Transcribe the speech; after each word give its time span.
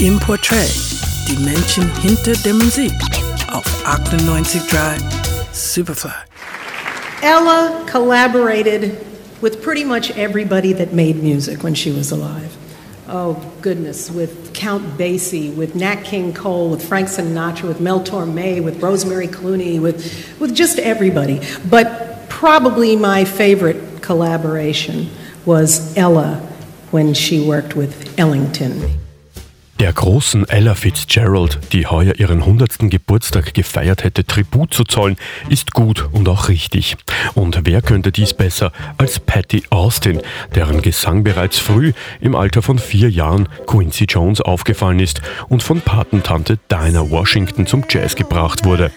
im 0.00 0.18
Portrait, 0.20 0.70
die 1.26 1.38
Menschen 1.42 1.90
hinter 2.02 2.34
der 2.44 2.52
Musik 2.52 2.92
auf 3.50 3.64
98.3 3.86 5.00
Superfly. 5.52 6.12
Ella 7.22 7.82
collaborated 7.86 8.98
with 9.40 9.62
pretty 9.62 9.84
much 9.84 10.10
everybody 10.10 10.74
that 10.74 10.92
made 10.92 11.22
music 11.22 11.62
when 11.62 11.74
she 11.74 11.90
was 11.90 12.12
alive. 12.12 12.54
Oh, 13.08 13.40
goodness, 13.62 14.10
with 14.10 14.52
Count 14.52 14.98
Basie, 14.98 15.54
with 15.54 15.74
Nat 15.74 16.02
King 16.04 16.34
Cole, 16.34 16.68
with 16.68 16.86
Frank 16.86 17.08
Sinatra, 17.08 17.68
with 17.68 17.80
Mel 17.80 18.00
Torme, 18.04 18.62
with 18.62 18.82
Rosemary 18.82 19.28
Clooney, 19.28 19.80
with, 19.80 20.36
with 20.38 20.54
just 20.54 20.78
everybody. 20.78 21.40
But 21.70 22.28
probably 22.28 22.96
my 22.96 23.24
favorite 23.24 24.02
collaboration 24.02 25.08
was 25.46 25.96
Ella 25.96 26.46
when 26.90 27.14
she 27.14 27.46
worked 27.46 27.76
with 27.76 28.18
Ellington. 28.18 29.05
Großen 29.96 30.46
Ella 30.50 30.74
Fitzgerald, 30.74 31.58
die 31.72 31.86
heuer 31.86 32.14
ihren 32.16 32.40
100. 32.40 32.90
Geburtstag 32.90 33.54
gefeiert 33.54 34.04
hätte, 34.04 34.26
Tribut 34.26 34.74
zu 34.74 34.84
zollen, 34.84 35.16
ist 35.48 35.72
gut 35.72 36.10
und 36.12 36.28
auch 36.28 36.48
richtig. 36.48 36.98
Und 37.34 37.60
wer 37.64 37.80
könnte 37.80 38.12
dies 38.12 38.34
besser 38.34 38.72
als 38.98 39.18
Patty 39.18 39.64
Austin, 39.70 40.20
deren 40.54 40.82
Gesang 40.82 41.24
bereits 41.24 41.58
früh 41.58 41.94
im 42.20 42.34
Alter 42.34 42.60
von 42.60 42.78
vier 42.78 43.10
Jahren 43.10 43.48
Quincy 43.66 44.04
Jones 44.04 44.42
aufgefallen 44.42 45.00
ist 45.00 45.22
und 45.48 45.62
von 45.62 45.80
Patentante 45.80 46.58
Dinah 46.70 47.10
Washington 47.10 47.66
zum 47.66 47.82
Jazz 47.88 48.14
gebracht 48.14 48.66
wurde. 48.66 48.90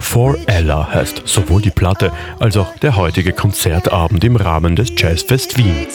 For 0.00 0.36
Ella 0.46 0.92
heißt 0.92 1.22
sowohl 1.26 1.62
die 1.62 1.70
Platte 1.70 2.12
als 2.40 2.56
auch 2.56 2.76
der 2.78 2.96
heutige 2.96 3.32
Konzertabend 3.32 4.24
im 4.24 4.34
Rahmen 4.34 4.74
des 4.74 4.90
Jazzfest 4.96 5.56
Wien. 5.56 5.86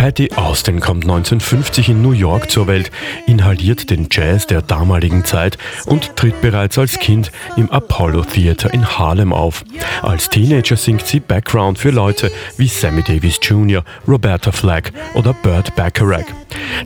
Patty 0.00 0.32
Austin 0.34 0.80
kommt 0.80 1.04
1950 1.04 1.90
in 1.90 2.00
New 2.00 2.12
York 2.12 2.50
zur 2.50 2.66
Welt, 2.66 2.90
inhaliert 3.26 3.90
den 3.90 4.08
Jazz 4.10 4.46
der 4.46 4.62
damaligen 4.62 5.26
Zeit 5.26 5.58
und 5.84 6.16
tritt 6.16 6.40
bereits 6.40 6.78
als 6.78 6.98
Kind 6.98 7.30
im 7.58 7.70
Apollo 7.70 8.24
Theater 8.24 8.72
in 8.72 8.86
Harlem 8.86 9.34
auf. 9.34 9.62
Als 10.00 10.30
Teenager 10.30 10.76
singt 10.76 11.06
sie 11.06 11.20
Background 11.20 11.78
für 11.78 11.90
Leute 11.90 12.32
wie 12.56 12.66
Sammy 12.66 13.02
Davis 13.02 13.38
Jr., 13.42 13.84
Roberta 14.08 14.52
Flack 14.52 14.90
oder 15.12 15.34
Burt 15.34 15.76
Bacharach. 15.76 16.24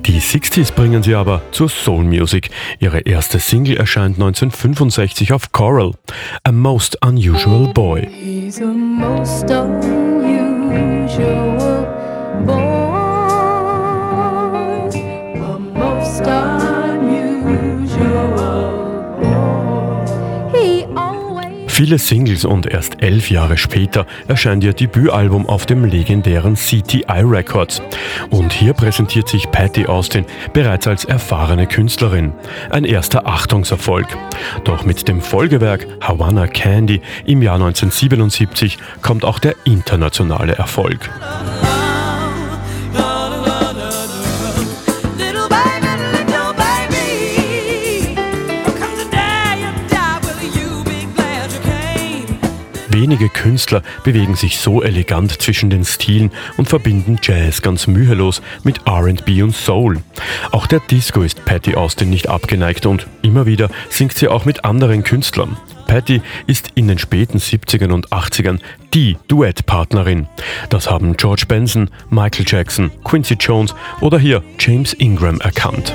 Die 0.01 0.21
60s 0.21 0.73
bringen 0.73 1.05
sie 1.05 1.15
aber 1.15 1.41
zur 1.53 1.69
Soul 1.69 2.03
Music. 2.03 2.51
Ihre 2.81 2.99
erste 2.99 3.39
Single 3.39 3.77
erscheint 3.77 4.17
1965 4.17 5.33
auf 5.33 5.53
Coral, 5.53 5.93
A 6.43 6.51
Most 6.51 6.99
Unusual 7.01 7.73
Boy. 7.73 8.09
He's 11.17 11.23
a 11.23 12.43
most 12.45 12.84
Viele 21.85 21.99
Singles 21.99 22.47
und 22.47 22.65
erst 22.65 23.03
elf 23.03 23.31
Jahre 23.31 23.59
später 23.59 24.07
erscheint 24.27 24.65
ihr 24.65 24.73
Debütalbum 24.73 25.47
auf 25.47 25.67
dem 25.67 25.85
legendären 25.85 26.55
CTI 26.55 27.21
Records. 27.21 27.83
Und 28.31 28.55
hier 28.55 28.73
präsentiert 28.73 29.29
sich 29.29 29.51
Patty 29.51 29.85
Austin 29.85 30.25
bereits 30.55 30.87
als 30.87 31.05
erfahrene 31.05 31.67
Künstlerin. 31.67 32.33
Ein 32.71 32.87
erster 32.87 33.27
Achtungserfolg. 33.27 34.07
Doch 34.65 34.87
mit 34.87 35.07
dem 35.09 35.21
Folgewerk 35.21 35.87
Havana 36.01 36.47
Candy 36.47 37.03
im 37.27 37.43
Jahr 37.43 37.57
1977 37.57 38.79
kommt 39.03 39.27
auch 39.27 39.39
der 39.39 39.55
internationale 39.67 40.55
Erfolg. 40.55 41.11
Wenige 52.95 53.29
Künstler 53.29 53.83
bewegen 54.05 54.37
sich 54.37 54.59
so 54.59 54.81
elegant 54.81 55.43
zwischen 55.43 55.69
den 55.69 55.85
Stilen 55.85 56.31
und 56.57 56.69
verbinden 56.69 57.19
Jazz 57.21 57.61
ganz 57.61 57.89
mühelos 57.89 58.41
mit 58.63 58.89
RB 58.89 59.43
und 59.43 59.53
Soul. 59.53 60.01
Auch 60.53 60.69
der 60.69 60.79
Disco 60.79 61.23
ist 61.23 61.45
Patty 61.45 61.75
Austin 61.75 62.09
nicht 62.09 62.29
abgeneigt 62.29 62.87
und 62.87 63.09
immer 63.21 63.47
wieder 63.47 63.69
singt 63.91 64.15
sie 64.15 64.29
auch 64.29 64.45
mit 64.45 64.65
anderen 64.65 65.03
Künstlern. 65.03 65.57
Patty 65.89 66.23
ist 66.47 66.69
in 66.77 66.87
den 66.87 66.99
späten 66.99 67.39
70ern 67.39 67.91
und 67.91 68.11
80ern 68.11 68.61
die 68.95 69.17
Duettpartnerin. 69.27 70.29
Das 70.71 70.89
haben 70.89 71.17
George 71.17 71.47
Benson, 71.49 71.91
Michael 72.11 72.45
Jackson, 72.47 72.93
Quincy 73.03 73.35
Jones 73.35 73.75
oder 74.03 74.21
hier 74.21 74.45
James 74.61 74.93
Ingram 74.93 75.41
erkannt. 75.41 75.93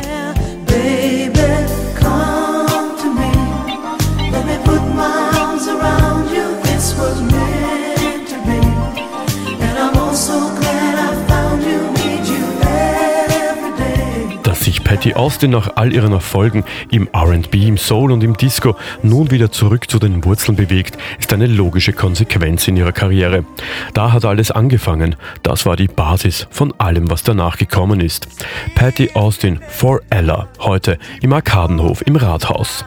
Patty 14.90 15.14
Austin 15.14 15.52
nach 15.52 15.76
all 15.76 15.94
ihren 15.94 16.14
Erfolgen 16.14 16.64
im 16.90 17.08
RB, 17.16 17.54
im 17.54 17.78
Soul 17.78 18.12
und 18.12 18.24
im 18.24 18.36
Disco 18.36 18.76
nun 19.04 19.30
wieder 19.30 19.52
zurück 19.52 19.88
zu 19.88 20.00
den 20.00 20.26
Wurzeln 20.26 20.56
bewegt, 20.56 20.98
ist 21.20 21.32
eine 21.32 21.46
logische 21.46 21.94
Konsequenz 21.94 22.68
in 22.68 22.76
ihrer 22.76 22.92
Karriere. 22.92 23.46
Da 23.94 24.12
hat 24.14 24.26
alles 24.26 24.50
angefangen. 24.50 25.16
Das 25.44 25.68
war 25.68 25.76
die 25.76 25.88
Basis 25.88 26.48
von 26.50 26.74
allem, 26.80 27.08
was 27.12 27.22
danach 27.22 27.58
gekommen 27.58 28.00
ist. 28.00 28.28
Patty 28.74 29.12
Austin 29.14 29.60
for 29.68 30.02
Ella, 30.10 30.48
heute 30.58 30.98
im 31.22 31.34
Arkadenhof 31.34 32.02
im 32.08 32.16
Rathaus. 32.16 32.84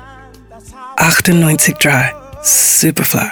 98.3 0.97 2.11
Superfly. 2.43 3.31